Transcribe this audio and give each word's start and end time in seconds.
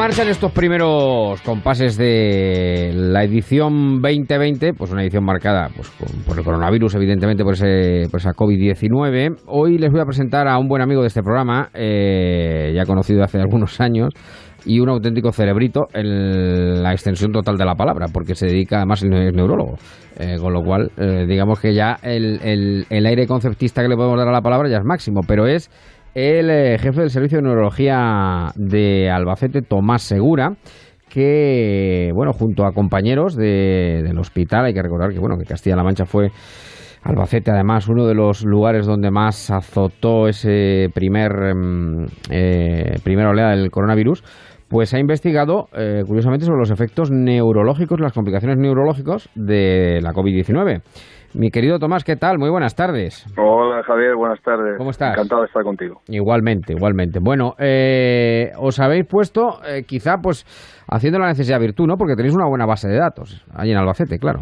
marcha 0.00 0.22
en 0.22 0.30
estos 0.30 0.50
primeros 0.52 1.42
compases 1.42 1.98
de 1.98 2.90
la 2.94 3.22
edición 3.22 4.00
2020, 4.00 4.72
pues 4.72 4.90
una 4.90 5.02
edición 5.02 5.22
marcada 5.22 5.68
pues, 5.76 5.90
por 6.26 6.38
el 6.38 6.42
coronavirus, 6.42 6.94
evidentemente 6.94 7.44
por, 7.44 7.52
ese, 7.52 8.08
por 8.10 8.18
esa 8.18 8.30
COVID-19. 8.30 9.42
Hoy 9.44 9.76
les 9.76 9.92
voy 9.92 10.00
a 10.00 10.06
presentar 10.06 10.48
a 10.48 10.56
un 10.56 10.68
buen 10.68 10.80
amigo 10.80 11.02
de 11.02 11.08
este 11.08 11.22
programa, 11.22 11.68
eh, 11.74 12.72
ya 12.74 12.86
conocido 12.86 13.22
hace 13.22 13.40
algunos 13.40 13.78
años, 13.78 14.14
y 14.64 14.80
un 14.80 14.88
auténtico 14.88 15.32
cerebrito 15.32 15.88
en 15.92 16.82
la 16.82 16.92
extensión 16.92 17.30
total 17.30 17.58
de 17.58 17.66
la 17.66 17.74
palabra, 17.74 18.06
porque 18.10 18.34
se 18.34 18.46
dedica, 18.46 18.78
además, 18.78 19.02
es 19.02 19.10
neurólogo. 19.10 19.76
Eh, 20.18 20.36
con 20.40 20.54
lo 20.54 20.62
cual, 20.62 20.90
eh, 20.96 21.26
digamos 21.28 21.60
que 21.60 21.74
ya 21.74 21.98
el, 22.02 22.40
el, 22.42 22.86
el 22.88 23.06
aire 23.06 23.26
conceptista 23.26 23.82
que 23.82 23.88
le 23.88 23.96
podemos 23.96 24.18
dar 24.18 24.28
a 24.28 24.32
la 24.32 24.40
palabra 24.40 24.70
ya 24.70 24.78
es 24.78 24.84
máximo, 24.84 25.20
pero 25.26 25.46
es 25.46 25.70
el 26.20 26.50
eh, 26.50 26.78
jefe 26.78 27.00
del 27.00 27.08
Servicio 27.08 27.38
de 27.38 27.44
Neurología 27.44 28.52
de 28.54 29.10
Albacete, 29.10 29.62
Tomás 29.62 30.02
Segura, 30.02 30.52
que, 31.08 32.10
bueno, 32.14 32.34
junto 32.34 32.66
a 32.66 32.72
compañeros 32.72 33.36
del 33.36 34.18
hospital, 34.18 34.66
hay 34.66 34.74
que 34.74 34.82
recordar 34.82 35.12
que, 35.12 35.18
bueno, 35.18 35.38
que 35.38 35.46
Castilla-La 35.46 35.82
Mancha 35.82 36.04
fue 36.04 36.28
Albacete, 37.02 37.50
además, 37.50 37.88
uno 37.88 38.06
de 38.06 38.14
los 38.14 38.44
lugares 38.44 38.84
donde 38.84 39.10
más 39.10 39.50
azotó 39.50 40.28
ese 40.28 40.88
primer, 40.94 41.54
mm, 41.54 42.04
eh, 42.30 42.98
primera 43.02 43.30
oleada 43.30 43.56
del 43.56 43.70
coronavirus, 43.70 44.22
pues 44.68 44.92
ha 44.92 44.98
investigado, 44.98 45.68
eh, 45.74 46.02
curiosamente, 46.06 46.44
sobre 46.44 46.58
los 46.58 46.70
efectos 46.70 47.10
neurológicos, 47.10 47.98
las 47.98 48.12
complicaciones 48.12 48.58
neurológicas 48.58 49.30
de 49.34 50.00
la 50.02 50.12
COVID-19. 50.12 50.82
Mi 51.32 51.50
querido 51.52 51.78
Tomás, 51.78 52.02
¿qué 52.02 52.16
tal? 52.16 52.38
Muy 52.38 52.50
buenas 52.50 52.74
tardes. 52.74 53.24
Hola 53.36 53.84
Javier, 53.84 54.16
buenas 54.16 54.42
tardes. 54.42 54.76
¿Cómo 54.78 54.90
estás? 54.90 55.12
Encantado 55.12 55.42
de 55.42 55.46
estar 55.46 55.62
contigo. 55.62 56.00
Igualmente, 56.08 56.72
igualmente. 56.72 57.20
Bueno, 57.20 57.54
eh, 57.58 58.50
os 58.58 58.80
habéis 58.80 59.06
puesto, 59.06 59.60
eh, 59.64 59.84
quizá 59.86 60.18
pues 60.18 60.44
haciendo 60.88 61.20
la 61.20 61.28
necesidad 61.28 61.60
virtud, 61.60 61.86
¿no? 61.86 61.96
Porque 61.96 62.16
tenéis 62.16 62.34
una 62.34 62.46
buena 62.46 62.66
base 62.66 62.88
de 62.88 62.98
datos 62.98 63.44
ahí 63.54 63.70
en 63.70 63.78
Albacete, 63.78 64.18
claro. 64.18 64.40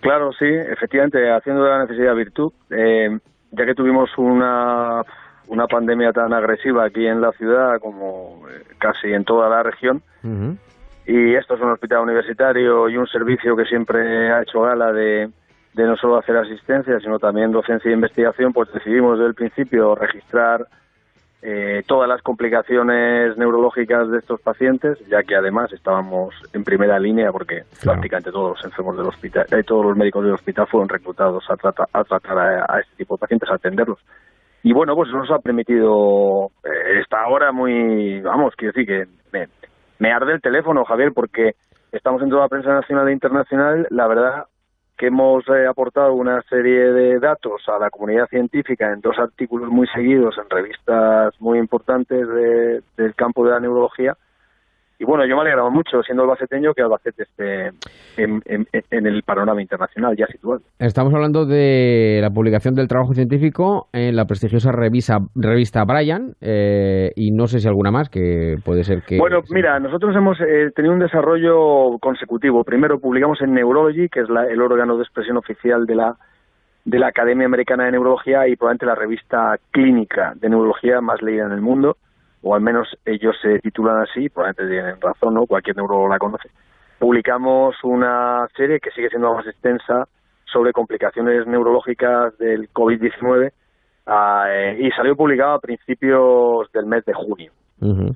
Claro, 0.00 0.32
sí, 0.32 0.46
efectivamente, 0.46 1.30
haciendo 1.30 1.64
la 1.64 1.80
necesidad 1.80 2.14
virtud, 2.16 2.52
eh, 2.70 3.16
ya 3.52 3.64
que 3.64 3.74
tuvimos 3.74 4.10
una, 4.18 5.02
una 5.46 5.66
pandemia 5.68 6.12
tan 6.12 6.32
agresiva 6.32 6.86
aquí 6.86 7.06
en 7.06 7.20
la 7.20 7.30
ciudad 7.32 7.78
como 7.80 8.48
eh, 8.48 8.64
casi 8.78 9.12
en 9.12 9.24
toda 9.24 9.48
la 9.48 9.62
región, 9.62 10.02
y 11.06 11.34
esto 11.34 11.54
es 11.54 11.60
un 11.60 11.70
hospital 11.70 12.00
universitario 12.00 12.88
y 12.88 12.96
un 12.96 13.06
servicio 13.06 13.54
que 13.56 13.64
siempre 13.64 14.32
ha 14.32 14.42
hecho 14.42 14.62
gala 14.62 14.92
de, 14.92 15.28
de 15.74 15.84
no 15.84 15.96
solo 15.96 16.18
hacer 16.18 16.36
asistencia, 16.36 16.98
sino 17.00 17.18
también 17.18 17.52
docencia 17.52 17.90
e 17.90 17.94
investigación, 17.94 18.52
pues 18.52 18.72
decidimos 18.72 19.18
desde 19.18 19.28
el 19.28 19.34
principio 19.34 19.94
registrar 19.94 20.66
eh, 21.42 21.82
todas 21.86 22.06
las 22.08 22.20
complicaciones 22.22 23.36
neurológicas 23.38 24.10
de 24.10 24.18
estos 24.18 24.40
pacientes, 24.42 24.98
ya 25.08 25.22
que 25.22 25.34
además 25.36 25.72
estábamos 25.72 26.34
en 26.52 26.64
primera 26.64 26.98
línea 26.98 27.32
porque 27.32 27.62
Claro. 27.80 27.96
prácticamente 27.96 28.30
todos 28.30 28.56
los 28.58 28.64
enfermos 28.64 28.96
del 28.98 29.06
hospital, 29.06 29.46
eh, 29.50 29.62
todos 29.62 29.86
los 29.86 29.96
médicos 29.96 30.24
del 30.24 30.34
hospital 30.34 30.66
fueron 30.66 30.88
reclutados 30.88 31.44
a, 31.48 31.56
trata- 31.56 31.88
a 31.92 32.04
tratar 32.04 32.38
a, 32.38 32.66
a 32.68 32.80
este 32.80 32.96
tipo 32.96 33.14
de 33.16 33.20
pacientes, 33.20 33.48
a 33.50 33.54
atenderlos. 33.54 33.98
Y 34.62 34.74
bueno, 34.74 34.94
pues 34.94 35.08
eso 35.08 35.16
nos 35.16 35.30
ha 35.30 35.38
permitido 35.38 36.50
eh, 36.64 37.00
esta 37.00 37.26
hora 37.28 37.52
muy, 37.52 38.20
vamos, 38.20 38.54
quiero 38.56 38.72
decir 38.74 38.86
que 38.86 39.06
me, 39.32 39.48
me 39.98 40.12
arde 40.12 40.34
el 40.34 40.42
teléfono, 40.42 40.84
Javier, 40.84 41.12
porque 41.14 41.54
estamos 41.92 42.20
en 42.22 42.28
toda 42.28 42.42
la 42.42 42.48
prensa 42.48 42.74
nacional 42.74 43.08
e 43.08 43.12
internacional, 43.12 43.86
la 43.88 44.06
verdad 44.06 44.44
que 45.00 45.06
hemos 45.06 45.48
eh, 45.48 45.66
aportado 45.66 46.12
una 46.12 46.42
serie 46.42 46.92
de 46.92 47.18
datos 47.18 47.66
a 47.68 47.78
la 47.78 47.88
comunidad 47.88 48.26
científica 48.28 48.92
en 48.92 49.00
dos 49.00 49.18
artículos 49.18 49.70
muy 49.70 49.86
seguidos 49.86 50.36
en 50.36 50.50
revistas 50.50 51.32
muy 51.40 51.58
importantes 51.58 52.28
de- 52.28 52.82
del 52.98 53.14
campo 53.14 53.42
de 53.46 53.52
la 53.52 53.60
neurología. 53.60 54.14
Y 54.98 55.04
bueno, 55.06 55.24
yo 55.24 55.36
me 55.36 55.40
alegraba 55.40 55.70
mucho, 55.70 56.02
siendo 56.02 56.24
albaceteño, 56.24 56.74
que 56.74 56.82
Albacete 56.82 57.22
esté 57.22 57.70
en, 58.22 58.42
en- 58.46 58.66
en 58.90 59.06
el 59.06 59.22
panorama 59.22 59.60
internacional 59.62 60.16
ya 60.16 60.26
situado. 60.26 60.60
Estamos 60.78 61.12
hablando 61.14 61.46
de 61.46 62.18
la 62.22 62.30
publicación 62.30 62.74
del 62.74 62.88
trabajo 62.88 63.14
científico 63.14 63.88
en 63.92 64.16
la 64.16 64.24
prestigiosa 64.26 64.72
revista, 64.72 65.18
revista 65.34 65.84
Brian 65.84 66.34
eh, 66.40 67.12
y 67.16 67.30
no 67.30 67.46
sé 67.46 67.60
si 67.60 67.68
alguna 67.68 67.90
más 67.90 68.08
que 68.08 68.56
puede 68.64 68.84
ser 68.84 69.02
que... 69.02 69.18
Bueno, 69.18 69.40
mira, 69.50 69.78
nosotros 69.80 70.14
hemos 70.16 70.38
eh, 70.40 70.70
tenido 70.74 70.94
un 70.94 71.00
desarrollo 71.00 71.98
consecutivo. 72.00 72.64
Primero 72.64 72.98
publicamos 72.98 73.40
en 73.42 73.54
Neurology, 73.54 74.08
que 74.08 74.20
es 74.20 74.28
la- 74.28 74.46
el 74.46 74.60
órgano 74.60 74.96
de 74.96 75.02
expresión 75.02 75.36
oficial 75.36 75.86
de 75.86 75.94
la 75.94 76.14
de 76.82 76.98
la 76.98 77.08
Academia 77.08 77.44
Americana 77.46 77.84
de 77.84 77.92
Neurología 77.92 78.48
y 78.48 78.56
probablemente 78.56 78.86
la 78.86 78.94
revista 78.94 79.56
clínica 79.70 80.32
de 80.36 80.48
neurología 80.48 81.02
más 81.02 81.20
leída 81.20 81.44
en 81.44 81.52
el 81.52 81.60
mundo, 81.60 81.98
o 82.42 82.54
al 82.54 82.62
menos 82.62 82.88
ellos 83.04 83.36
se 83.42 83.58
titulan 83.58 83.98
así, 83.98 84.30
probablemente 84.30 84.66
tienen 84.74 84.98
razón, 84.98 85.34
¿no? 85.34 85.44
Cualquier 85.46 85.76
neurólogo 85.76 86.08
la 86.08 86.18
conoce. 86.18 86.48
Publicamos 87.00 87.74
una 87.82 88.46
serie 88.54 88.78
que 88.78 88.90
sigue 88.90 89.08
siendo 89.08 89.32
más 89.32 89.46
extensa 89.46 90.06
sobre 90.44 90.72
complicaciones 90.72 91.46
neurológicas 91.46 92.36
del 92.36 92.68
COVID-19 92.74 93.52
ah, 94.06 94.44
eh, 94.50 94.76
y 94.78 94.90
salió 94.90 95.16
publicada 95.16 95.54
a 95.54 95.60
principios 95.60 96.70
del 96.72 96.84
mes 96.84 97.02
de 97.06 97.14
junio. 97.14 97.52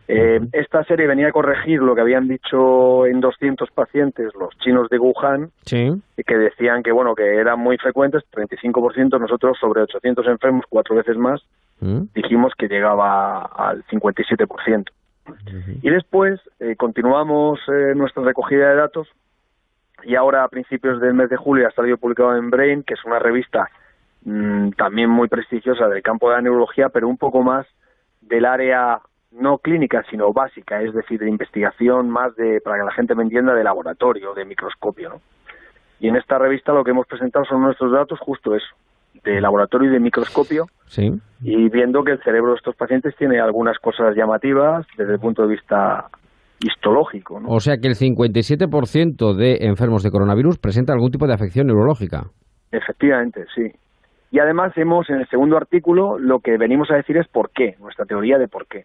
Eh, 0.06 0.40
esta 0.52 0.84
serie 0.84 1.06
venía 1.06 1.28
a 1.28 1.32
corregir 1.32 1.80
lo 1.80 1.94
que 1.94 2.02
habían 2.02 2.28
dicho 2.28 3.06
en 3.06 3.20
200 3.20 3.70
pacientes 3.70 4.34
los 4.38 4.50
chinos 4.58 4.90
de 4.90 4.98
Wuhan, 4.98 5.48
Sí. 5.64 5.90
que 6.26 6.36
decían 6.36 6.82
que 6.82 6.92
bueno 6.92 7.14
que 7.14 7.24
eran 7.36 7.58
muy 7.58 7.78
frecuentes, 7.78 8.22
35%, 8.32 9.18
nosotros 9.18 9.56
sobre 9.58 9.80
800 9.80 10.26
enfermos, 10.26 10.66
cuatro 10.68 10.94
veces 10.96 11.16
más, 11.16 11.40
Ujú. 11.80 12.06
dijimos 12.14 12.52
que 12.58 12.68
llegaba 12.68 13.46
al 13.46 13.82
57%. 13.84 14.92
Y 15.82 15.90
después 15.90 16.40
eh, 16.60 16.76
continuamos 16.76 17.60
eh, 17.68 17.94
nuestra 17.94 18.22
recogida 18.22 18.70
de 18.70 18.76
datos 18.76 19.08
y 20.02 20.16
ahora 20.16 20.44
a 20.44 20.48
principios 20.48 21.00
del 21.00 21.14
mes 21.14 21.30
de 21.30 21.36
julio 21.36 21.66
ha 21.66 21.70
salido 21.70 21.96
publicado 21.96 22.36
en 22.36 22.50
Brain, 22.50 22.82
que 22.82 22.94
es 22.94 23.04
una 23.04 23.18
revista 23.18 23.68
mm, 24.24 24.70
también 24.70 25.08
muy 25.08 25.28
prestigiosa 25.28 25.88
del 25.88 26.02
campo 26.02 26.28
de 26.28 26.36
la 26.36 26.42
neurología, 26.42 26.88
pero 26.88 27.08
un 27.08 27.16
poco 27.16 27.42
más 27.42 27.66
del 28.20 28.44
área 28.44 29.00
no 29.32 29.58
clínica, 29.58 30.04
sino 30.10 30.32
básica, 30.32 30.80
es 30.80 30.94
decir, 30.94 31.20
de 31.20 31.28
investigación 31.28 32.08
más 32.10 32.36
de, 32.36 32.60
para 32.60 32.78
que 32.78 32.84
la 32.84 32.92
gente 32.92 33.14
me 33.14 33.24
entienda, 33.24 33.54
de 33.54 33.64
laboratorio, 33.64 34.34
de 34.34 34.44
microscopio, 34.44 35.08
¿no? 35.08 35.20
Y 36.00 36.08
en 36.08 36.16
esta 36.16 36.38
revista 36.38 36.72
lo 36.72 36.84
que 36.84 36.90
hemos 36.90 37.06
presentado 37.06 37.44
son 37.44 37.62
nuestros 37.62 37.90
datos, 37.90 38.18
justo 38.20 38.54
eso, 38.54 38.74
de 39.22 39.40
laboratorio 39.40 39.90
y 39.90 39.92
de 39.92 40.00
microscopio, 40.00 40.66
Sí. 40.86 41.10
y 41.42 41.68
viendo 41.70 42.02
que 42.04 42.12
el 42.12 42.22
cerebro 42.22 42.50
de 42.50 42.56
estos 42.56 42.76
pacientes 42.76 43.14
tiene 43.16 43.40
algunas 43.40 43.78
cosas 43.78 44.14
llamativas 44.16 44.86
desde 44.96 45.14
el 45.14 45.18
punto 45.20 45.42
de 45.42 45.48
vista 45.48 46.06
histológico, 46.60 47.40
¿no? 47.40 47.48
O 47.48 47.60
sea 47.60 47.76
que 47.78 47.88
el 47.88 47.94
57% 47.94 49.34
de 49.34 49.58
enfermos 49.66 50.02
de 50.02 50.10
coronavirus 50.10 50.58
presenta 50.58 50.92
algún 50.92 51.10
tipo 51.10 51.26
de 51.26 51.34
afección 51.34 51.66
neurológica. 51.66 52.24
Efectivamente, 52.70 53.44
sí. 53.54 53.70
Y 54.30 54.38
además 54.40 54.72
hemos, 54.76 55.08
en 55.10 55.16
el 55.20 55.28
segundo 55.28 55.56
artículo, 55.56 56.18
lo 56.18 56.40
que 56.40 56.56
venimos 56.58 56.90
a 56.90 56.96
decir 56.96 57.16
es 57.16 57.28
por 57.28 57.50
qué, 57.50 57.76
nuestra 57.80 58.04
teoría 58.04 58.38
de 58.38 58.48
por 58.48 58.66
qué. 58.66 58.84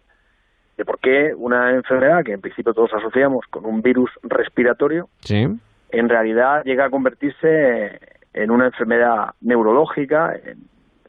De 0.76 0.84
por 0.84 0.98
qué 1.00 1.32
una 1.36 1.74
enfermedad 1.74 2.22
que 2.24 2.32
en 2.32 2.40
principio 2.40 2.72
todos 2.72 2.90
asociamos 2.94 3.44
con 3.50 3.64
un 3.66 3.82
virus 3.82 4.10
respiratorio, 4.22 5.06
Sí. 5.20 5.46
en 5.90 6.08
realidad 6.08 6.62
llega 6.64 6.86
a 6.86 6.90
convertirse 6.90 7.98
en 8.34 8.50
una 8.50 8.66
enfermedad 8.66 9.34
neurológica 9.40 10.34
en, 10.34 10.58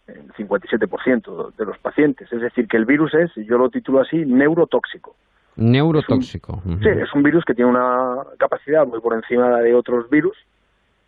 en 0.07 0.29
57% 0.29 1.55
de 1.55 1.65
los 1.65 1.77
pacientes. 1.79 2.31
Es 2.31 2.41
decir, 2.41 2.67
que 2.67 2.77
el 2.77 2.85
virus 2.85 3.13
es, 3.13 3.31
yo 3.35 3.57
lo 3.57 3.69
titulo 3.69 4.01
así, 4.01 4.25
neurotóxico. 4.25 5.15
Neurotóxico. 5.55 6.61
Ujú. 6.65 6.79
Sí, 6.81 6.89
es 6.89 7.13
un 7.13 7.23
virus 7.23 7.43
que 7.45 7.53
tiene 7.53 7.69
una 7.69 8.17
capacidad 8.37 8.85
muy 8.87 8.99
por 8.99 9.13
encima 9.13 9.59
de 9.59 9.75
otros 9.75 10.09
virus 10.09 10.37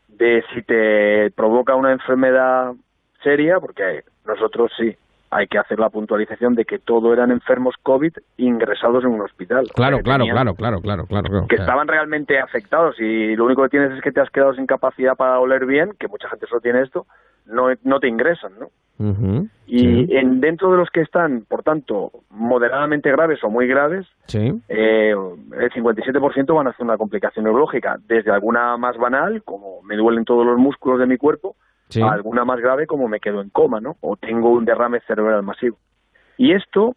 de 0.08 0.44
si 0.54 0.62
te 0.62 1.32
provoca 1.32 1.76
una 1.76 1.92
enfermedad 1.92 2.74
seria, 3.24 3.60
porque 3.60 4.04
nosotros 4.26 4.72
sí 4.78 4.96
hay 5.36 5.48
que 5.48 5.58
hacer 5.58 5.80
la 5.80 5.90
puntualización 5.90 6.56
de 6.56 6.66
que 6.66 6.80
todo 6.80 7.14
eran 7.14 7.32
enfermos 7.32 7.76
COVID 7.84 8.14
ingresados 8.38 9.04
en 9.04 9.12
un 9.12 9.22
hospital. 9.22 9.68
Claro, 9.74 10.00
claro, 10.00 10.24
tenían- 10.26 10.36
claro, 10.36 10.56
claro, 10.56 10.82
claro, 10.82 11.06
claro, 11.06 11.30
claro. 11.30 11.48
Que 11.48 11.56
Claro. 11.56 11.64
estaban 11.64 11.88
realmente 11.88 12.40
afectados 12.40 13.00
y 13.00 13.36
lo 13.36 13.46
único 13.46 13.64
que 13.64 13.70
tienes 13.70 13.92
es 13.92 14.02
que 14.02 14.12
te 14.12 14.22
has 14.22 14.30
quedado 14.30 14.54
sin 14.54 14.66
capacidad 14.68 15.16
para 15.16 15.40
oler 15.40 15.66
bien, 15.66 15.92
que 16.00 16.08
mucha 16.08 16.30
gente 16.30 16.46
solo 16.48 16.62
tiene 16.62 16.82
esto, 16.82 17.06
no, 17.46 17.68
no 17.84 18.00
te 18.00 18.08
ingresan, 18.08 18.54
¿no? 18.60 18.68
Ujú. 19.00 19.48
Y 19.66 19.80
Sí. 19.80 20.08
en, 20.12 20.40
dentro 20.40 20.72
de 20.72 20.78
los 20.78 20.90
que 20.92 21.02
están, 21.02 21.46
por 21.50 21.64
tanto, 21.64 22.12
moderadamente 22.30 23.12
graves 23.12 23.44
o 23.44 23.50
muy 23.50 23.68
graves, 23.68 24.06
Sí. 24.28 24.62
eh, 24.70 25.16
el 25.60 25.72
57% 25.72 26.54
van 26.54 26.68
a 26.68 26.70
hacer 26.70 26.84
una 26.86 26.98
complicación 26.98 27.46
neurológica, 27.46 27.98
desde 28.08 28.32
alguna 28.32 28.78
más 28.78 28.96
banal, 28.98 29.42
como 29.44 29.82
me 29.82 29.96
duelen 29.98 30.26
todos 30.26 30.46
los 30.46 30.58
músculos 30.60 31.00
de 31.00 31.08
mi 31.08 31.18
cuerpo, 31.18 31.56
Sí. 31.94 32.02
a 32.02 32.12
alguna 32.12 32.46
más 32.46 32.60
grave, 32.60 32.88
como 32.88 33.08
me 33.08 33.20
quedo 33.20 33.42
en 33.42 33.50
coma, 33.50 33.80
¿no? 33.80 33.98
O 34.02 34.16
tengo 34.16 34.50
un 34.50 34.66
derrame 34.66 35.00
cerebral 35.02 35.44
masivo. 35.44 35.78
Y 36.38 36.54
esto, 36.54 36.96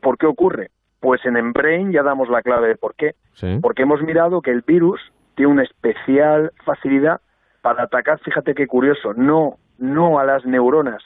¿por 0.00 0.18
qué 0.18 0.26
ocurre? 0.26 0.70
Pues 1.00 1.24
en 1.24 1.36
Embrain 1.36 1.92
ya 1.92 2.02
damos 2.02 2.28
la 2.28 2.42
clave 2.42 2.68
de 2.68 2.76
por 2.76 2.94
qué. 2.94 3.14
Sí. 3.34 3.58
Porque 3.62 3.82
hemos 3.82 4.02
mirado 4.02 4.42
que 4.42 4.50
el 4.50 4.62
virus 4.62 5.00
tiene 5.36 5.52
una 5.52 5.62
especial 5.62 6.52
facilidad 6.64 7.20
para 7.62 7.84
atacar, 7.84 8.18
fíjate 8.20 8.54
qué 8.54 8.66
curioso, 8.66 9.14
no, 9.14 9.58
no 9.78 10.18
a 10.18 10.24
las 10.24 10.44
neuronas, 10.44 11.02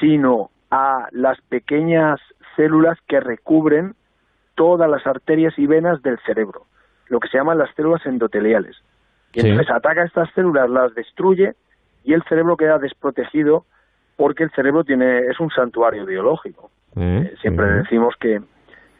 sino 0.00 0.50
a 0.70 1.08
las 1.10 1.40
pequeñas 1.42 2.20
células 2.56 2.98
que 3.06 3.20
recubren 3.20 3.94
todas 4.54 4.90
las 4.90 5.06
arterias 5.06 5.58
y 5.58 5.66
venas 5.66 6.02
del 6.02 6.18
cerebro, 6.26 6.66
lo 7.06 7.20
que 7.20 7.28
se 7.28 7.38
llaman 7.38 7.58
las 7.58 7.74
células 7.74 8.04
endoteliales. 8.06 8.76
Y 9.34 9.40
entonces 9.40 9.70
ataca 9.70 10.04
estas 10.04 10.30
células, 10.34 10.68
las 10.68 10.94
destruye 10.94 11.54
y 12.04 12.12
el 12.12 12.22
cerebro 12.28 12.56
queda 12.56 12.78
desprotegido 12.78 13.64
porque 14.16 14.44
el 14.44 14.50
cerebro 14.50 14.84
tiene 14.84 15.26
es 15.26 15.40
un 15.40 15.50
santuario 15.50 16.06
biológico. 16.06 16.70
Eh, 16.96 17.34
siempre 17.40 17.66
decimos 17.82 18.14
que 18.20 18.40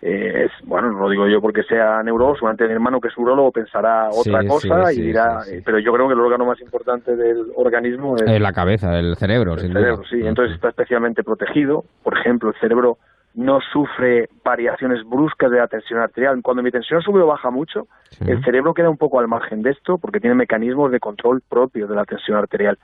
eh, 0.05 0.47
es, 0.47 0.67
bueno, 0.67 0.91
no 0.91 0.99
lo 1.01 1.11
digo 1.11 1.29
yo 1.29 1.41
porque 1.41 1.63
sea 1.63 2.03
neurólogo, 2.03 2.35
seguramente 2.35 2.67
mi 2.67 2.73
hermano 2.73 3.01
que 3.01 3.09
es 3.09 3.17
urologo 3.17 3.53
pensará 3.53 4.09
otra 4.11 4.45
cosa 4.47 4.93
y 4.93 5.01
dirá, 5.01 5.43
eh, 5.49 5.63
pero 5.65 5.79
yo 5.79 5.93
creo 5.93 6.09
que 6.09 6.15
el 6.15 6.21
órgano 6.21 6.45
más 6.45 6.61
importante 6.61 7.15
del 7.15 7.53
organismo 7.55 8.17
es... 8.17 8.41
la 8.41 8.53
cabeza, 8.53 8.99
el 8.99 9.15
cerebro. 9.17 9.55
El 9.55 9.73
cerebro, 9.73 10.03
sí, 10.11 10.21
entonces 10.25 10.57
está 10.57 10.71
especialmente 10.71 11.23
protegido. 11.23 11.85
Por 12.03 12.19
ejemplo, 12.19 12.49
el 12.49 12.57
cerebro 12.57 12.99
no 13.35 13.61
sufre 13.61 14.29
variaciones 14.45 15.05
bruscas 15.09 15.51
de 15.51 15.59
la 15.59 15.67
tensión 15.67 16.01
arterial. 16.01 16.41
Cuando 16.43 16.63
mi 16.63 16.71
tensión 16.71 17.01
sube 17.01 17.23
o 17.23 17.27
baja 17.27 17.51
mucho, 17.51 17.87
el 18.27 18.43
cerebro 18.45 18.75
queda 18.75 18.91
un 18.91 18.99
poco 18.99 19.21
al 19.21 19.29
margen 19.29 19.63
de 19.63 19.71
esto 19.71 19.99
porque 19.99 20.21
tiene 20.21 20.35
mecanismos 20.35 20.93
de 20.93 21.01
control 21.01 21.43
propio 21.49 21.87
de 21.87 21.97
la 21.97 22.05
tensión 22.05 22.37
arterial. 22.37 22.79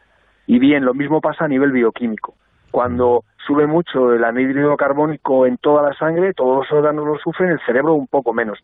Y 0.46 0.58
bien, 0.58 0.84
lo 0.84 0.94
mismo 0.94 1.20
pasa 1.20 1.44
a 1.44 1.48
nivel 1.48 1.72
bioquímico. 1.72 2.34
Cuando 2.70 3.24
sube 3.46 3.66
mucho 3.66 4.12
el 4.12 4.24
anhídrido 4.24 4.76
carbónico 4.76 5.46
en 5.46 5.58
toda 5.58 5.82
la 5.82 5.94
sangre, 5.94 6.32
todos 6.32 6.58
los 6.58 6.72
órganos 6.72 7.06
lo 7.06 7.18
sufren, 7.18 7.50
el 7.50 7.60
cerebro 7.66 7.94
un 7.94 8.06
poco 8.06 8.32
menos. 8.32 8.58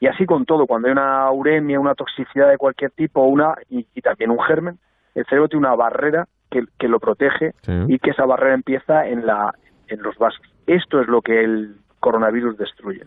Y 0.00 0.06
así 0.06 0.26
con 0.26 0.44
todo, 0.44 0.66
cuando 0.66 0.88
hay 0.88 0.92
una 0.92 1.30
uremia, 1.30 1.80
una 1.80 1.94
toxicidad 1.94 2.50
de 2.50 2.58
cualquier 2.58 2.90
tipo, 2.90 3.22
una 3.22 3.54
y, 3.68 3.84
también 4.02 4.30
un 4.30 4.40
germen, 4.40 4.78
el 5.14 5.24
cerebro 5.26 5.48
tiene 5.48 5.66
una 5.66 5.74
barrera 5.74 6.26
que, 6.50 6.64
que 6.78 6.88
lo 6.88 7.00
protege 7.00 7.54
y 7.88 7.98
que 7.98 8.10
esa 8.10 8.26
barrera 8.26 8.54
empieza 8.54 9.06
en, 9.06 9.26
la, 9.26 9.54
en 9.88 10.02
los 10.02 10.16
vasos. 10.18 10.55
Esto 10.66 11.00
es 11.00 11.08
lo 11.08 11.20
que 11.20 11.44
el 11.44 11.76
coronavirus 12.00 12.58
destruye. 12.58 13.02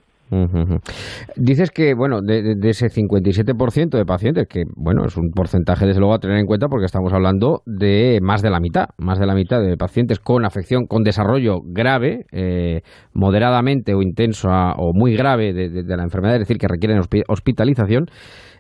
Dices 1.36 1.72
que, 1.72 1.96
bueno, 1.96 2.22
de, 2.22 2.56
ese 2.70 2.88
57% 2.88 3.90
de 3.90 4.06
pacientes, 4.06 4.48
que, 4.48 4.64
bueno, 4.76 5.06
es 5.06 5.18
un 5.18 5.32
porcentaje 5.32 5.88
desde 5.88 6.00
luego 6.00 6.14
a 6.14 6.20
tener 6.20 6.38
en 6.38 6.46
cuenta 6.46 6.68
porque 6.68 6.86
estamos 6.86 7.12
hablando 7.14 7.62
de 7.66 8.20
más 8.22 8.44
de 8.44 8.52
la 8.52 8.60
mitad, 8.60 8.90
más 8.98 9.20
de 9.20 9.26
la 9.26 9.34
mitad 9.34 9.60
de 9.62 9.76
pacientes 9.76 10.20
con 10.20 10.46
afección, 10.46 10.86
con 10.86 11.04
desarrollo 11.04 11.62
grave, 11.64 12.26
eh, 12.32 12.82
moderadamente 13.14 13.96
o 13.96 14.04
intenso 14.04 14.50
o 14.50 14.92
muy 14.94 15.16
grave 15.16 15.54
de, 15.54 15.84
la 15.84 16.04
enfermedad, 16.04 16.36
es 16.36 16.42
decir, 16.42 16.58
que 16.58 16.68
requieren 16.68 17.02
hospitalización. 17.28 18.06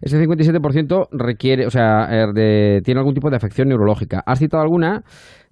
Ese 0.01 0.19
57% 0.25 1.09
requiere, 1.11 1.67
o 1.67 1.69
sea, 1.69 2.07
er, 2.09 2.81
tiene 2.83 2.99
algún 2.99 3.13
tipo 3.13 3.29
de 3.29 3.35
afección 3.35 3.67
neurológica. 3.67 4.23
¿Has 4.25 4.39
citado 4.39 4.63
alguna? 4.63 5.03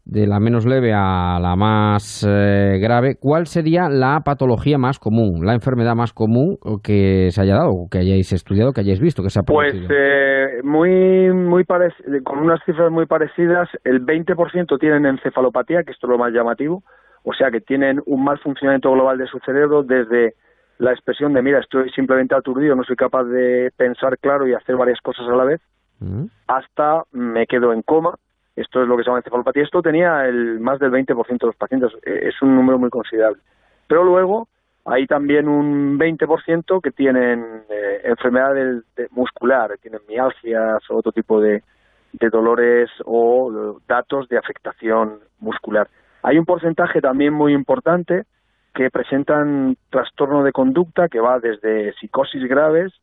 De 0.09 0.25
la 0.25 0.39
menos 0.39 0.65
leve 0.65 0.93
a 0.93 1.37
la 1.41 1.55
más 1.57 2.25
eh, 2.27 2.79
grave, 2.81 3.15
¿cuál 3.19 3.45
sería 3.45 3.89
la 3.89 4.21
patología 4.23 4.77
más 4.77 4.99
común, 4.99 5.45
la 5.45 5.53
enfermedad 5.53 5.95
más 5.95 6.13
común 6.13 6.57
que 6.81 7.27
se 7.31 7.41
haya 7.41 7.55
dado, 7.55 7.87
que 7.91 7.99
hayáis 7.99 8.31
estudiado, 8.31 8.71
que 8.71 8.81
hayáis 8.81 9.01
visto, 9.01 9.21
que 9.21 9.29
se 9.29 9.39
ha 9.39 9.43
Pues 9.43 9.73
eh, 9.89 10.61
muy, 10.63 11.33
muy 11.33 11.65
con 12.23 12.39
unas 12.39 12.63
cifras 12.65 12.89
muy 12.89 13.05
parecidas, 13.05 13.67
el 13.83 14.05
20% 14.05 14.79
tienen 14.79 15.05
encefalopatía, 15.05 15.83
que 15.83 15.91
esto 15.91 16.07
es 16.07 16.11
lo 16.11 16.17
más 16.17 16.31
llamativo, 16.31 16.83
o 17.23 17.33
sea 17.33 17.51
que 17.51 17.59
tienen 17.59 18.01
un 18.05 18.23
mal 18.23 18.39
funcionamiento 18.39 18.89
global 18.91 19.17
de 19.17 19.27
su 19.27 19.39
cerebro 19.39 19.83
desde 19.83 20.35
la 20.77 20.91
expresión 20.91 21.33
de, 21.33 21.41
mira, 21.41 21.59
estoy 21.59 21.89
simplemente 21.89 22.33
aturdido, 22.33 22.75
no 22.75 22.83
soy 22.83 22.95
capaz 22.95 23.25
de 23.25 23.71
pensar 23.75 24.17
claro 24.19 24.47
y 24.47 24.53
hacer 24.53 24.77
varias 24.77 25.01
cosas 25.01 25.27
a 25.27 25.35
la 25.35 25.43
vez, 25.43 25.61
mm. 25.99 26.25
hasta 26.47 27.03
me 27.11 27.45
quedo 27.45 27.73
en 27.73 27.81
coma, 27.81 28.15
esto 28.57 28.81
es 28.81 28.87
lo 28.87 28.97
que 28.97 29.03
se 29.03 29.07
llama 29.07 29.19
encefalopatía. 29.19 29.63
Esto 29.63 29.81
tenía 29.81 30.25
el 30.25 30.59
más 30.59 30.79
del 30.79 30.91
20% 30.91 31.37
de 31.39 31.45
los 31.45 31.55
pacientes. 31.55 31.91
Eh, 32.03 32.29
es 32.29 32.41
un 32.41 32.55
número 32.55 32.79
muy 32.79 32.89
considerable. 32.89 33.41
Pero 33.87 34.03
luego 34.03 34.47
hay 34.83 35.05
también 35.05 35.47
un 35.47 35.99
20% 35.99 36.81
que 36.81 36.91
tienen 36.91 37.63
eh, 37.69 38.01
enfermedades 38.03 38.83
muscular, 39.11 39.77
tienen 39.81 40.01
mialgias 40.09 40.81
o 40.89 40.97
otro 40.97 41.11
tipo 41.11 41.39
de, 41.39 41.61
de 42.13 42.29
dolores 42.29 42.89
o 43.05 43.79
datos 43.87 44.27
de 44.27 44.37
afectación 44.37 45.19
muscular. 45.39 45.87
Hay 46.23 46.39
un 46.39 46.45
porcentaje 46.45 46.99
también 46.99 47.33
muy 47.33 47.53
importante 47.53 48.23
que 48.73 48.89
presentan 48.89 49.77
trastorno 49.89 50.43
de 50.43 50.51
conducta 50.51 51.09
que 51.09 51.19
va 51.19 51.39
desde 51.39 51.93
psicosis 51.93 52.43
graves, 52.47 52.93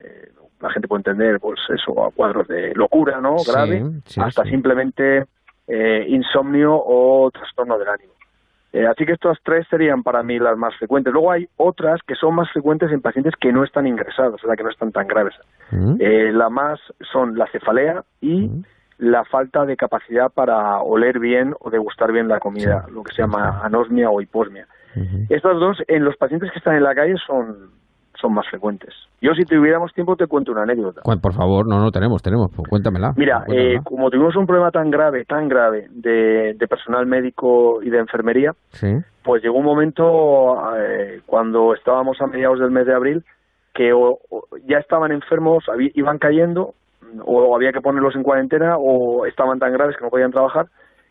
eh, 0.00 0.30
la 0.60 0.70
gente 0.70 0.88
puede 0.88 1.00
entender, 1.00 1.40
pues 1.40 1.60
eso, 1.68 2.04
a 2.04 2.10
cuadros 2.10 2.48
de 2.48 2.74
locura, 2.74 3.20
¿no? 3.20 3.36
Grave, 3.46 3.84
hasta 4.16 4.44
simplemente 4.44 5.24
eh, 5.66 6.06
insomnio 6.08 6.74
o 6.74 7.30
trastorno 7.30 7.78
del 7.78 7.88
ánimo. 7.88 8.14
Eh, 8.74 8.86
así 8.88 9.06
que 9.06 9.12
estas 9.12 9.38
tres 9.44 9.66
serían 9.70 10.02
para 10.02 10.24
mí 10.24 10.36
las 10.40 10.58
más 10.58 10.74
frecuentes. 10.76 11.12
Luego 11.12 11.30
hay 11.30 11.46
otras 11.56 12.00
que 12.04 12.16
son 12.16 12.34
más 12.34 12.50
frecuentes 12.50 12.90
en 12.90 13.00
pacientes 13.00 13.34
que 13.40 13.52
no 13.52 13.62
están 13.62 13.86
ingresados, 13.86 14.42
o 14.42 14.46
sea, 14.46 14.56
que 14.56 14.64
no 14.64 14.70
están 14.70 14.90
tan 14.90 15.06
graves. 15.06 15.34
Mm. 15.70 15.94
Eh, 16.00 16.32
la 16.32 16.50
más 16.50 16.80
son 17.12 17.38
la 17.38 17.46
cefalea 17.52 18.02
y 18.20 18.48
mm. 18.48 18.64
la 18.98 19.24
falta 19.26 19.64
de 19.64 19.76
capacidad 19.76 20.28
para 20.28 20.80
oler 20.80 21.20
bien 21.20 21.54
o 21.60 21.70
degustar 21.70 22.10
bien 22.10 22.26
la 22.26 22.40
comida, 22.40 22.84
lo 22.90 23.04
que 23.04 23.14
se 23.14 23.22
llama 23.22 23.60
anosmia 23.62 24.10
o 24.10 24.20
hiposmia. 24.20 24.66
Estas 25.28 25.58
dos, 25.58 25.78
en 25.88 26.04
los 26.04 26.16
pacientes 26.16 26.52
que 26.52 26.58
están 26.58 26.76
en 26.76 26.84
la 26.84 26.94
calle, 26.94 27.14
son, 27.26 27.70
son 28.20 28.34
más 28.34 28.46
frecuentes. 28.48 28.94
Yo, 29.20 29.32
si 29.34 29.44
tuviéramos 29.44 29.92
tiempo, 29.92 30.16
te 30.16 30.26
cuento 30.26 30.52
una 30.52 30.62
anécdota. 30.62 31.02
Por 31.02 31.32
favor, 31.32 31.66
no, 31.66 31.80
no 31.80 31.90
tenemos, 31.90 32.22
tenemos, 32.22 32.50
pues 32.54 32.68
cuéntamela. 32.68 33.12
Mira, 33.16 33.44
eh, 33.48 33.80
como 33.82 34.10
tuvimos 34.10 34.36
un 34.36 34.46
problema 34.46 34.70
tan 34.70 34.90
grave, 34.90 35.24
tan 35.24 35.48
grave 35.48 35.88
de, 35.90 36.56
personal 36.68 37.06
médico 37.06 37.82
y 37.82 37.90
de 37.90 37.98
enfermería, 37.98 38.52
pues 39.22 39.42
llegó 39.42 39.58
un 39.58 39.64
momento 39.64 40.58
eh, 40.76 41.20
cuando 41.26 41.74
estábamos 41.74 42.20
a 42.20 42.26
mediados 42.26 42.58
del 42.60 42.70
mes 42.70 42.86
de 42.86 42.94
abril 42.94 43.24
que 43.74 43.92
ya 44.66 44.78
estaban 44.78 45.10
enfermos, 45.10 45.64
iban 45.94 46.18
cayendo, 46.18 46.74
o 47.24 47.56
había 47.56 47.72
que 47.72 47.80
ponerlos 47.80 48.14
en 48.14 48.22
cuarentena, 48.22 48.76
o 48.78 49.26
estaban 49.26 49.58
tan 49.58 49.72
graves 49.72 49.96
que 49.96 50.04
no 50.04 50.10
podían 50.10 50.30
trabajar, 50.30 50.66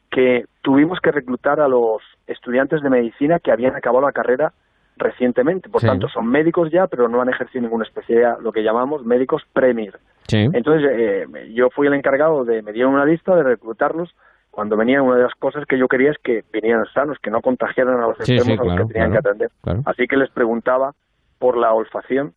que 0.10 0.46
tuvimos 0.62 1.00
que 1.02 1.12
reclutar 1.12 1.60
a 1.60 1.68
los 1.68 2.02
estudiantes 2.28 2.82
de 2.82 2.90
medicina 2.90 3.40
que 3.40 3.52
habían 3.52 3.76
acabado 3.76 4.06
la 4.06 4.14
carrera 4.14 4.54
recientemente. 5.04 5.70
Por 5.70 5.82
tanto, 5.82 6.08
son 6.08 6.28
médicos 6.28 6.72
ya, 6.72 6.88
pero 6.88 7.08
no 7.08 7.22
han 7.22 7.30
ejercido 7.30 7.62
ninguna 7.62 7.86
especialidad, 7.86 8.40
lo 8.40 8.52
que 8.52 8.64
llamamos 8.64 9.06
médicos 9.06 9.44
premier. 9.54 10.00
Entonces, 10.30 10.90
eh, 10.92 11.28
yo 11.54 11.70
fui 11.70 11.88
el 11.88 11.94
encargado 11.94 12.46
de, 12.46 12.62
me 12.62 12.72
dieron 12.72 12.94
una 12.94 13.06
lista 13.06 13.36
de 13.36 13.44
reclutarlos. 13.44 14.16
Cuando 14.50 14.78
venían, 14.78 15.02
una 15.02 15.18
de 15.18 15.24
las 15.24 15.34
cosas 15.36 15.66
que 15.66 15.78
yo 15.78 15.88
quería 15.88 16.12
es 16.12 16.18
que 16.20 16.44
vinieran 16.54 16.86
sanos, 16.94 17.18
que 17.20 17.32
no 17.32 17.42
contagiaran 17.42 18.00
a 18.00 18.08
los 18.08 18.20
enfermos 18.20 18.60
a 18.60 18.64
los 18.64 18.88
que 18.88 18.94
tenían 18.94 19.12
que 19.12 19.18
atender. 19.18 19.52
Así 19.86 20.08
que 20.08 20.16
les 20.16 20.30
preguntaba 20.30 20.94
por 21.40 21.58
la 21.58 21.74
olfacción 21.74 22.34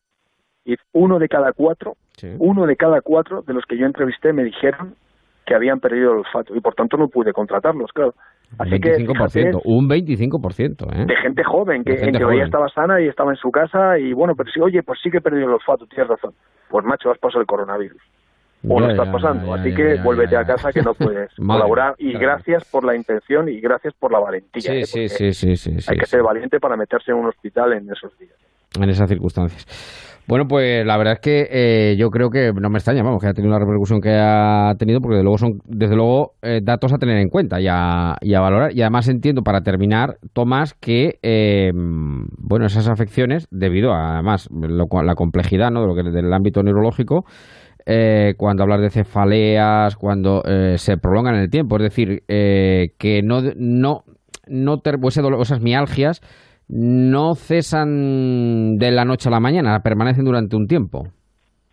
y 0.65 0.77
uno 0.93 1.19
de 1.19 1.29
cada 1.29 1.53
cuatro, 1.53 1.97
uno 2.39 2.67
de 2.67 2.77
cada 2.77 3.01
cuatro 3.03 3.43
de 3.43 3.53
los 3.55 3.65
que 3.67 3.77
yo 3.77 3.87
entrevisté 3.87 4.33
me 4.33 4.43
dijeron 4.43 4.97
que 5.45 5.55
habían 5.55 5.79
perdido 5.79 6.13
el 6.13 6.19
olfato 6.19 6.57
y 6.57 6.61
por 6.61 6.75
tanto 6.75 6.97
no 6.97 7.09
pude 7.09 7.33
contratarlos, 7.33 7.93
claro. 7.93 8.15
Así 8.59 8.71
25%, 8.71 9.61
un 9.65 9.89
25%, 9.89 10.95
¿eh? 10.95 11.05
De 11.07 11.17
gente 11.17 11.45
joven, 11.45 11.85
que 11.85 11.93
en 11.93 12.13
teoría 12.13 12.45
estaba 12.45 12.69
sana 12.69 13.01
y 13.01 13.09
estaba 13.09 13.31
en 13.31 13.37
su 13.37 13.51
casa 13.51 13.99
y 13.99 14.13
bueno, 14.13 14.35
pero 14.35 14.51
sí, 14.51 14.61
oye, 14.61 14.83
pues 14.83 14.99
sí 15.03 15.11
que 15.11 15.19
he 15.19 15.21
perdido 15.21 15.47
el 15.47 15.55
olfato, 15.55 15.87
tienes 15.87 16.09
razón. 16.09 16.33
Pues 16.71 16.85
macho, 16.85 17.11
has 17.11 17.19
pasado 17.19 17.41
el 17.41 17.47
coronavirus. 17.47 18.01
O 18.69 18.81
lo 18.81 18.91
estás 18.91 19.09
pasando, 19.11 19.55
así 19.55 19.75
que 19.75 19.97
vuélvete 20.03 20.37
a 20.37 20.45
casa 20.45 20.73
que 20.73 20.83
no 20.83 20.95
puedes 20.99 21.31
colaborar. 21.35 21.95
Y 21.99 22.13
gracias 22.15 22.65
por 22.71 22.85
la 22.85 22.97
intención 22.97 23.49
y 23.49 23.61
gracias 23.61 23.95
por 23.95 24.11
la 24.11 24.19
valentía. 24.19 24.75
¿eh? 24.75 24.87
sí, 24.87 25.09
sí, 25.09 25.33
sí, 25.33 25.57
sí, 25.57 25.77
Hay 25.89 25.99
que 25.99 26.07
ser 26.07 26.23
valiente 26.23 26.59
para 26.59 26.77
meterse 26.77 27.13
en 27.13 27.19
un 27.19 27.27
hospital 27.27 27.75
en 27.75 27.91
esos 27.91 28.17
días. 28.19 28.35
En 28.81 28.89
esas 28.89 29.09
circunstancias. 29.09 30.16
Bueno, 30.29 30.49
pues 30.49 30.85
la 30.85 30.97
verdad 30.97 31.15
es 31.15 31.21
que 31.21 31.49
eh, 31.53 31.97
yo 31.97 32.11
creo 32.11 32.31
que 32.31 32.53
no 32.53 32.69
me 32.69 32.79
extraña, 32.79 33.05
vamos, 33.05 33.21
que 33.23 33.29
ha 33.29 33.33
tenido 33.33 33.53
la 33.53 33.61
repercusión 33.61 34.01
que 34.01 34.11
ha 34.11 34.75
tenido, 34.77 35.01
porque 35.01 35.15
desde 35.15 35.23
luego 35.23 35.39
son, 35.39 35.61
desde 35.67 35.95
luego, 35.95 36.35
eh, 36.43 36.61
datos 36.65 36.93
a 36.93 36.99
tener 36.99 37.19
en 37.19 37.29
cuenta 37.29 37.61
y 37.61 37.69
a, 37.69 38.17
valorar. 38.41 38.73
Y 38.75 38.83
además 38.83 39.07
entiendo, 39.07 39.43
para 39.43 39.61
terminar, 39.61 40.19
Tomás, 40.33 40.75
que, 40.75 41.21
eh, 41.23 41.71
bueno, 41.73 42.67
esas 42.67 42.89
afecciones, 42.89 43.47
debido 43.53 43.93
a, 43.93 44.15
además, 44.15 44.49
la 44.51 45.15
complejidad, 45.15 45.71
¿no?, 45.71 45.83
de 45.83 45.87
lo 45.87 45.95
que 45.95 46.03
del 46.11 46.33
ámbito 46.33 46.65
neurológico, 46.65 47.25
cuando 48.37 48.65
hablas 48.65 48.81
de 48.81 48.91
cefaleas, 48.91 49.95
cuando 49.95 50.43
se 50.77 50.97
prolongan 50.97 51.37
en 51.37 51.43
el 51.43 51.51
tiempo, 51.51 51.77
es 51.77 51.85
decir, 51.85 52.25
que 52.27 53.21
no, 53.23 53.43
no, 53.55 54.03
no 54.49 54.83
ese 55.07 55.23
dolor, 55.23 55.41
esas 55.41 55.61
mialgias 55.61 56.21
no 56.69 57.35
cesan 57.35 58.79
de 58.79 58.91
la 58.91 59.05
noche 59.05 59.29
a 59.29 59.33
la 59.33 59.41
mañana, 59.41 59.81
permanecen 59.83 60.25
durante 60.25 60.57
un 60.57 60.67
tiempo. 60.67 61.09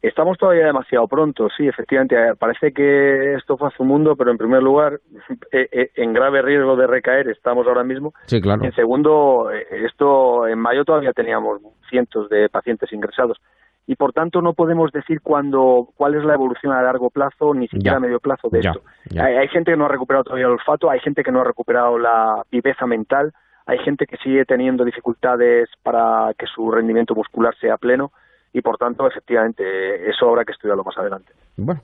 Estamos 0.03 0.37
todavía 0.37 0.65
demasiado 0.65 1.07
pronto, 1.07 1.47
sí, 1.55 1.65
efectivamente. 1.65 2.15
Eh, 2.15 2.35
parece 2.37 2.73
que 2.73 3.35
esto 3.35 3.57
fue 3.57 3.69
hace 3.69 3.81
un 3.81 3.87
mundo, 3.87 4.17
pero 4.17 4.31
en 4.31 4.37
primer 4.37 4.61
lugar, 4.61 4.99
eh, 5.51 5.69
eh, 5.71 5.91
en 5.95 6.11
grave 6.11 6.41
riesgo 6.41 6.75
de 6.75 6.87
recaer 6.87 7.29
estamos 7.29 7.65
ahora 7.65 7.85
mismo. 7.85 8.13
Sí, 8.25 8.41
claro. 8.41 8.65
En 8.65 8.73
segundo, 8.73 9.49
esto 9.49 10.45
en 10.45 10.59
mayo 10.59 10.83
todavía 10.83 11.13
teníamos 11.13 11.61
cientos 11.89 12.27
de 12.29 12.49
pacientes 12.49 12.91
ingresados 12.91 13.37
y 13.87 13.95
por 13.95 14.13
tanto 14.13 14.41
no 14.41 14.53
podemos 14.53 14.91
decir 14.91 15.21
cuándo, 15.21 15.89
cuál 15.95 16.15
es 16.15 16.23
la 16.23 16.33
evolución 16.33 16.73
a 16.73 16.81
largo 16.81 17.09
plazo 17.09 17.53
ni 17.53 17.67
siquiera 17.67 17.97
a 17.97 17.99
medio 17.99 18.19
plazo 18.19 18.49
de 18.49 18.59
esto. 18.59 18.81
Hay, 19.11 19.35
hay, 19.35 19.47
gente 19.49 19.71
que 19.71 19.77
no 19.77 19.85
ha 19.85 19.89
recuperado 19.89 20.25
todavía 20.25 20.45
el 20.45 20.53
olfato, 20.53 20.89
hay 20.89 20.99
gente 20.99 21.23
que 21.23 21.31
no 21.31 21.41
ha 21.41 21.43
recuperado 21.45 21.97
la 21.97 22.43
viveza 22.51 22.85
mental, 22.85 23.33
hay 23.65 23.77
gente 23.79 24.05
que 24.05 24.17
sigue 24.17 24.45
teniendo 24.45 24.83
dificultades 24.83 25.69
para 25.81 26.33
que 26.37 26.45
su 26.47 26.69
rendimiento 26.71 27.15
muscular 27.15 27.55
sea 27.59 27.77
pleno 27.77 28.11
y 28.53 28.61
por 28.61 28.77
tanto, 28.77 29.07
efectivamente, 29.07 30.09
eso 30.09 30.29
habrá 30.29 30.45
que 30.45 30.51
estudiarlo 30.51 30.83
más 30.83 30.95
adelante. 30.97 31.33
Bueno, 31.57 31.81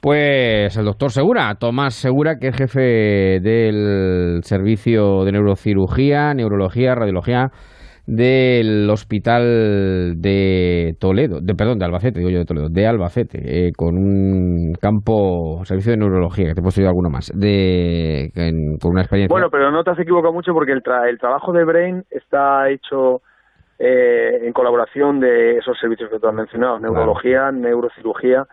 pues 0.00 0.76
el 0.76 0.84
doctor 0.84 1.12
Segura, 1.12 1.54
Tomás 1.54 1.94
Segura, 1.94 2.38
que 2.38 2.48
es 2.48 2.56
jefe 2.56 3.40
del 3.40 4.40
servicio 4.42 5.24
de 5.24 5.32
neurocirugía, 5.32 6.34
neurología, 6.34 6.96
radiología 6.96 7.52
del 8.10 8.90
hospital 8.90 10.20
de 10.20 10.96
Toledo, 10.98 11.40
de 11.40 11.54
perdón, 11.54 11.78
de 11.78 11.84
Albacete, 11.84 12.18
digo 12.18 12.30
yo 12.30 12.40
de 12.40 12.44
Toledo, 12.44 12.68
de 12.68 12.84
Albacete, 12.84 13.38
eh, 13.38 13.72
con 13.76 13.96
un 13.96 14.72
campo, 14.80 15.64
servicio 15.64 15.92
de 15.92 15.98
neurología, 15.98 16.48
que 16.48 16.54
te 16.54 16.60
he 16.60 16.62
puesto 16.62 16.80
yo 16.80 16.88
alguno 16.88 17.08
más, 17.08 17.30
de, 17.32 18.32
con 18.80 18.90
una 18.90 19.02
experiencia. 19.02 19.32
Bueno, 19.32 19.48
pero 19.48 19.70
no 19.70 19.84
te 19.84 19.90
has 19.90 19.98
equivocado 20.00 20.32
mucho 20.32 20.52
porque 20.52 20.72
el, 20.72 20.82
el 21.08 21.18
trabajo 21.18 21.52
de 21.52 21.64
Brain 21.64 22.02
está 22.10 22.68
hecho 22.68 23.22
eh, 23.78 24.40
en 24.42 24.52
colaboración 24.52 25.20
de 25.20 25.58
esos 25.58 25.78
servicios 25.78 26.10
que 26.10 26.18
tú 26.18 26.26
has 26.26 26.34
mencionado, 26.34 26.80
neurología, 26.80 27.52
neurocirugía, 27.52 28.44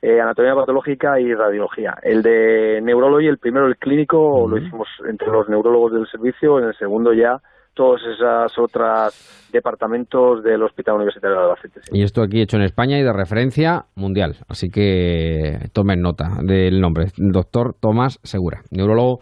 eh, 0.00 0.22
anatomía 0.22 0.54
patológica 0.54 1.20
y 1.20 1.34
radiología. 1.34 1.96
El 2.02 2.22
de 2.22 2.80
neurología, 2.82 3.28
el 3.28 3.38
primero, 3.38 3.66
el 3.66 3.76
clínico, 3.76 4.48
lo 4.48 4.56
hicimos 4.56 4.88
entre 5.06 5.28
los 5.28 5.50
neurólogos 5.50 5.92
del 5.92 6.06
servicio, 6.06 6.58
en 6.58 6.68
el 6.68 6.74
segundo 6.78 7.12
ya 7.12 7.42
todos 7.74 8.00
esos 8.02 8.58
otros 8.58 9.48
departamentos 9.52 10.42
del 10.42 10.62
Hospital 10.62 10.96
Universitario 10.96 11.36
de 11.36 11.42
Albacete. 11.44 11.80
Y 11.92 12.02
esto 12.02 12.22
aquí 12.22 12.40
hecho 12.40 12.56
en 12.56 12.62
España 12.62 12.98
y 12.98 13.02
de 13.02 13.12
referencia 13.12 13.84
mundial. 13.94 14.36
Así 14.48 14.68
que 14.70 15.68
tomen 15.72 16.00
nota 16.00 16.30
del 16.42 16.80
nombre. 16.80 17.06
Doctor 17.16 17.74
Tomás 17.80 18.18
Segura, 18.22 18.62
neurólogo 18.70 19.18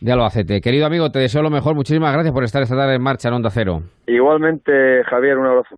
de 0.00 0.12
Albacete. 0.12 0.60
Querido 0.60 0.86
amigo, 0.86 1.10
te 1.10 1.18
deseo 1.18 1.42
lo 1.42 1.50
mejor. 1.50 1.74
Muchísimas 1.74 2.12
gracias 2.12 2.32
por 2.34 2.44
estar 2.44 2.62
esta 2.62 2.76
tarde 2.76 2.96
en 2.96 3.02
marcha 3.02 3.28
en 3.28 3.34
Onda 3.34 3.50
Cero. 3.50 3.80
Igualmente, 4.06 5.02
Javier, 5.04 5.38
un 5.38 5.46
abrazo. 5.46 5.76